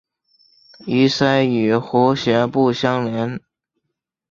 [0.87, 3.39] 鳃膜与喉峡部相连。